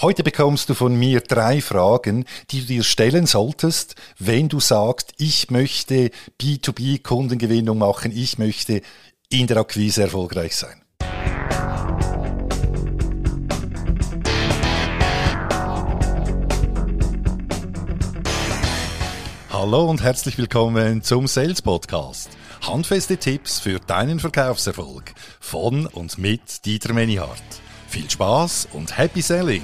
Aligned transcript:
Heute 0.00 0.22
bekommst 0.22 0.68
du 0.68 0.74
von 0.74 0.96
mir 0.96 1.20
drei 1.20 1.60
Fragen, 1.60 2.24
die 2.50 2.60
du 2.60 2.66
dir 2.66 2.82
stellen 2.82 3.26
solltest, 3.26 3.94
wenn 4.18 4.48
du 4.48 4.60
sagst, 4.60 5.12
ich 5.18 5.50
möchte 5.50 6.10
B2B-Kundengewinnung 6.40 7.78
machen, 7.78 8.12
ich 8.14 8.38
möchte 8.38 8.82
in 9.28 9.46
der 9.46 9.58
Akquise 9.58 10.02
erfolgreich 10.02 10.56
sein. 10.56 10.80
Hallo 19.50 19.88
und 19.88 20.02
herzlich 20.02 20.36
willkommen 20.36 21.02
zum 21.02 21.26
Sales 21.26 21.62
Podcast. 21.62 22.28
Handfeste 22.66 23.16
Tipps 23.16 23.60
für 23.60 23.78
deinen 23.78 24.20
Verkaufserfolg 24.20 25.14
von 25.40 25.86
und 25.86 26.18
mit 26.18 26.66
Dieter 26.66 26.92
Menihardt. 26.92 27.40
Viel 27.94 28.10
Spaß 28.10 28.70
und 28.72 28.98
Happy 28.98 29.22
Selling! 29.22 29.62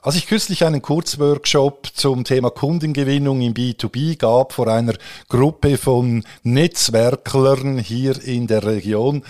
Als 0.00 0.16
ich 0.16 0.26
kürzlich 0.26 0.64
einen 0.64 0.82
Kurzworkshop 0.82 1.86
zum 1.94 2.24
Thema 2.24 2.50
Kundengewinnung 2.50 3.42
im 3.42 3.54
B2B 3.54 4.18
gab 4.18 4.52
vor 4.52 4.66
einer 4.66 4.94
Gruppe 5.28 5.78
von 5.78 6.24
Netzwerklern 6.42 7.78
hier 7.78 8.20
in 8.24 8.48
der 8.48 8.64
Region, 8.64 9.22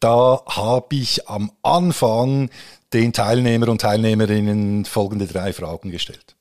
da 0.00 0.42
habe 0.44 0.96
ich 0.96 1.28
am 1.28 1.52
Anfang 1.62 2.50
den 2.92 3.12
Teilnehmer 3.12 3.68
und 3.68 3.82
Teilnehmerinnen 3.82 4.84
folgende 4.86 5.28
drei 5.28 5.52
Fragen 5.52 5.92
gestellt. 5.92 6.35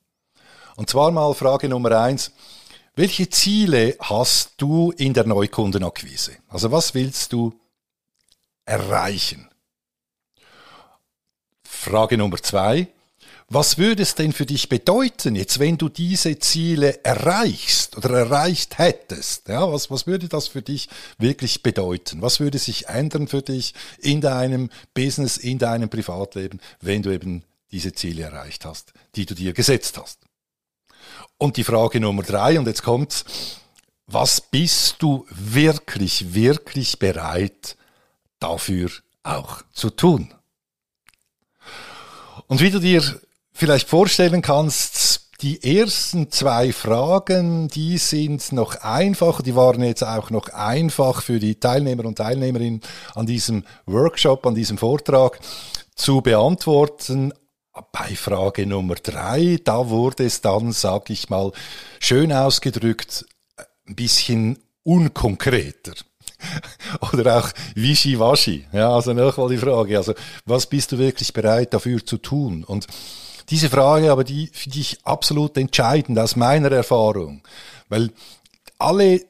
Und 0.76 0.90
zwar 0.90 1.12
mal 1.12 1.34
Frage 1.34 1.70
Nummer 1.70 1.92
eins. 2.00 2.32
Welche 2.96 3.30
Ziele 3.30 3.96
hast 4.00 4.54
du 4.58 4.92
in 4.92 5.14
der 5.14 5.26
Neukundenakquise? 5.26 6.38
Also 6.48 6.72
was 6.72 6.94
willst 6.94 7.34
du 7.34 7.54
erreichen? 8.66 9.50
Frage 11.64 12.18
Nummer 12.18 12.42
zwei. 12.42 12.88
Was 13.48 13.78
würde 13.78 14.02
es 14.02 14.16
denn 14.16 14.34
für 14.34 14.48
dich 14.48 14.70
bedeuten, 14.70 15.36
jetzt 15.36 15.60
wenn 15.60 15.78
du 15.78 15.88
diese 15.88 16.40
Ziele 16.40 17.04
erreichst 17.04 17.96
oder 17.96 18.18
erreicht 18.18 18.80
hättest? 18.80 19.48
Ja, 19.48 19.72
was, 19.72 19.92
was 19.92 20.08
würde 20.08 20.28
das 20.28 20.48
für 20.48 20.64
dich 20.64 20.90
wirklich 21.20 21.62
bedeuten? 21.62 22.24
Was 22.24 22.40
würde 22.40 22.58
sich 22.58 22.88
ändern 22.88 23.28
für 23.28 23.44
dich 23.44 23.76
in 24.00 24.20
deinem 24.20 24.72
Business, 24.96 25.38
in 25.38 25.60
deinem 25.60 25.90
Privatleben, 25.90 26.60
wenn 26.82 27.04
du 27.04 27.12
eben 27.12 27.44
diese 27.72 27.94
Ziele 27.94 28.24
erreicht 28.24 28.66
hast, 28.66 28.94
die 29.16 29.28
du 29.28 29.36
dir 29.36 29.54
gesetzt 29.54 30.00
hast? 30.00 30.20
Und 31.38 31.58
die 31.58 31.64
Frage 31.64 32.00
Nummer 32.00 32.24
drei, 32.24 32.58
und 32.58 32.68
jetzt 32.68 32.84
kommt's, 32.84 33.26
was 34.08 34.40
bist 34.40 34.98
du 35.00 35.26
wirklich, 35.30 36.34
wirklich 36.34 37.00
bereit 37.00 37.76
dafür 38.40 38.90
auch 39.24 39.64
zu 39.74 39.90
tun? 39.90 40.34
Und 42.48 42.62
wie 42.62 42.70
du 42.70 42.80
dir 42.80 43.02
vielleicht 43.54 43.90
vorstellen 43.90 44.42
kannst, 44.42 45.32
die 45.42 45.80
ersten 45.80 46.32
zwei 46.32 46.72
Fragen, 46.72 47.68
die 47.68 47.98
sind 47.98 48.52
noch 48.52 48.76
einfach, 48.76 49.42
die 49.42 49.56
waren 49.56 49.84
jetzt 49.84 50.04
auch 50.04 50.30
noch 50.30 50.50
einfach 50.50 51.22
für 51.22 51.40
die 51.40 51.60
Teilnehmer 51.60 52.06
und 52.06 52.18
Teilnehmerinnen 52.18 52.82
an 53.16 53.26
diesem 53.26 53.66
Workshop, 53.86 54.46
an 54.46 54.56
diesem 54.56 54.78
Vortrag 54.78 55.40
zu 55.96 56.22
beantworten. 56.22 57.34
Bei 57.92 58.16
Frage 58.16 58.66
Nummer 58.66 58.96
drei, 58.96 59.60
da 59.64 59.90
wurde 59.90 60.26
es 60.26 60.40
dann, 60.40 60.72
sag 60.72 61.10
ich 61.10 61.30
mal, 61.30 61.52
schön 62.00 62.32
ausgedrückt, 62.32 63.26
ein 63.88 63.96
bisschen 63.96 64.60
unkonkreter. 64.84 65.94
Oder 67.14 67.38
auch 67.38 67.50
Wischiwaschi. 67.76 68.66
Ja, 68.72 68.92
also 68.92 69.14
nochmal 69.14 69.50
die 69.50 69.58
Frage. 69.58 69.98
Also, 69.98 70.14
was 70.46 70.68
bist 70.68 70.92
du 70.92 70.98
wirklich 70.98 71.34
bereit 71.34 71.74
dafür 71.74 72.06
zu 72.06 72.18
tun? 72.18 72.64
Und 72.64 72.88
diese 73.50 73.70
Frage 73.70 74.12
aber, 74.12 74.24
die 74.24 74.48
finde 74.54 74.80
ich 74.80 75.00
absolut 75.04 75.58
entscheidend 75.58 76.18
aus 76.18 76.36
meiner 76.36 76.72
Erfahrung, 76.72 77.42
weil 77.90 78.12
alle 78.80 79.22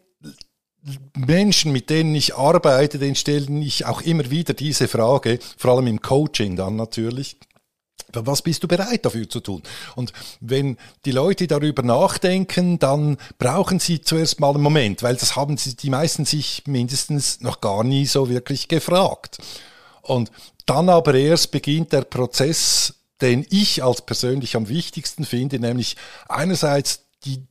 Menschen, 1.18 1.72
mit 1.72 1.90
denen 1.90 2.14
ich 2.14 2.36
arbeite, 2.36 3.00
denen 3.00 3.16
stelle 3.16 3.60
ich 3.60 3.86
auch 3.86 4.02
immer 4.02 4.30
wieder 4.30 4.54
diese 4.54 4.88
Frage, 4.88 5.40
vor 5.58 5.72
allem 5.72 5.88
im 5.88 6.02
Coaching 6.02 6.56
dann 6.56 6.76
natürlich. 6.76 7.38
Was 8.24 8.42
bist 8.42 8.64
du 8.64 8.68
bereit 8.68 9.06
dafür 9.06 9.30
zu 9.30 9.40
tun? 9.40 9.62
Und 9.96 10.14
wenn 10.40 10.78
die 11.06 11.12
Leute 11.12 11.48
darüber 11.48 11.84
nachdenken, 11.84 12.80
dann 12.80 13.18
brauchen 13.38 13.80
sie 13.80 14.02
zuerst 14.02 14.40
mal 14.40 14.54
einen 14.54 14.64
Moment, 14.64 15.04
weil 15.04 15.16
das 15.16 15.36
haben 15.36 15.58
sie 15.58 15.76
die 15.76 15.90
meisten 15.90 16.26
sich 16.26 16.64
mindestens 16.68 17.42
noch 17.42 17.62
gar 17.62 17.84
nie 17.84 18.06
so 18.06 18.30
wirklich 18.30 18.68
gefragt. 18.68 19.38
Und 20.02 20.32
dann 20.66 20.90
aber 20.90 21.14
erst 21.16 21.52
beginnt 21.52 21.94
der 21.94 22.02
Prozess 22.02 22.94
den 23.22 23.46
ich 23.50 23.84
als 23.84 24.02
persönlich 24.02 24.56
am 24.56 24.68
wichtigsten 24.68 25.26
finde, 25.26 25.60
nämlich 25.60 25.96
einerseits 26.28 27.06
die 27.24 27.44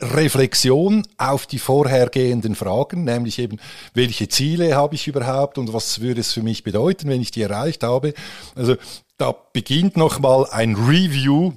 Reflexion 0.00 1.06
auf 1.16 1.46
die 1.46 1.58
vorhergehenden 1.58 2.54
Fragen, 2.54 3.04
nämlich 3.04 3.38
eben, 3.38 3.60
welche 3.94 4.28
Ziele 4.28 4.74
habe 4.74 4.96
ich 4.96 5.06
überhaupt 5.06 5.56
und 5.56 5.72
was 5.72 6.00
würde 6.00 6.20
es 6.20 6.32
für 6.32 6.42
mich 6.42 6.64
bedeuten, 6.64 7.08
wenn 7.08 7.22
ich 7.22 7.30
die 7.30 7.42
erreicht 7.42 7.84
habe. 7.84 8.12
Also 8.54 8.76
da 9.16 9.32
beginnt 9.52 9.96
nochmal 9.96 10.46
ein 10.50 10.74
Review 10.74 11.52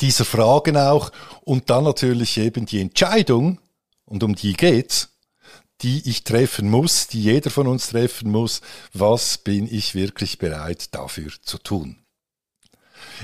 dieser 0.00 0.24
Fragen 0.24 0.76
auch 0.76 1.10
und 1.42 1.70
dann 1.70 1.84
natürlich 1.84 2.38
eben 2.38 2.66
die 2.66 2.80
Entscheidung, 2.80 3.58
und 4.04 4.22
um 4.22 4.34
die 4.34 4.52
geht's, 4.52 5.08
die 5.80 6.08
ich 6.08 6.24
treffen 6.24 6.70
muss, 6.70 7.06
die 7.08 7.22
jeder 7.22 7.50
von 7.50 7.66
uns 7.66 7.88
treffen 7.88 8.30
muss, 8.30 8.60
was 8.92 9.38
bin 9.38 9.72
ich 9.72 9.94
wirklich 9.94 10.38
bereit 10.38 10.94
dafür 10.94 11.30
zu 11.42 11.58
tun. 11.58 11.98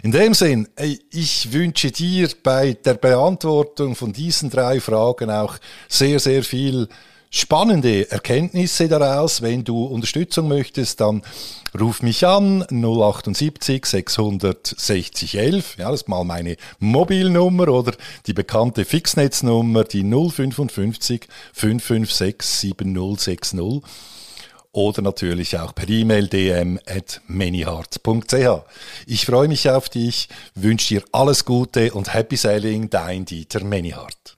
In 0.02 0.12
dem 0.12 0.34
Sinn, 0.34 0.68
ich 1.10 1.52
wünsche 1.52 1.90
dir 1.90 2.28
bei 2.42 2.72
der 2.72 2.94
Beantwortung 2.94 3.94
von 3.94 4.12
diesen 4.12 4.50
drei 4.50 4.80
Fragen 4.80 5.30
auch 5.30 5.58
sehr, 5.88 6.20
sehr 6.20 6.42
viel 6.42 6.88
spannende 7.30 8.10
Erkenntnisse 8.10 8.88
daraus. 8.88 9.42
Wenn 9.42 9.64
du 9.64 9.84
Unterstützung 9.84 10.48
möchtest, 10.48 11.00
dann 11.00 11.22
ruf 11.78 12.02
mich 12.02 12.26
an 12.26 12.64
078 12.70 13.84
660 13.84 15.36
11. 15.36 15.76
Ja, 15.78 15.90
das 15.90 16.02
ist 16.02 16.08
mal 16.08 16.24
meine 16.24 16.56
Mobilnummer 16.78 17.68
oder 17.68 17.92
die 18.26 18.32
bekannte 18.32 18.84
Fixnetznummer, 18.84 19.84
die 19.84 20.02
055 20.02 21.28
556 21.52 22.42
7060 22.42 23.82
oder 24.72 25.02
natürlich 25.02 25.58
auch 25.58 25.74
per 25.74 25.88
E-Mail 25.88 26.28
dm 26.28 26.78
at 26.86 27.20
manyheart.ch. 27.26 28.62
Ich 29.06 29.26
freue 29.26 29.48
mich 29.48 29.68
auf 29.68 29.88
dich, 29.88 30.28
wünsche 30.54 30.94
dir 30.94 31.04
alles 31.10 31.44
Gute 31.44 31.92
und 31.92 32.14
Happy 32.14 32.36
Sailing, 32.36 32.90
dein 32.90 33.24
Dieter 33.24 33.64
Manyheart. 33.64 34.37